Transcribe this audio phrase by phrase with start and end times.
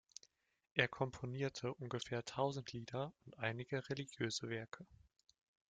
[0.73, 4.87] Er komponierte ungefähr tausend Lieder und einige religiöse Werke.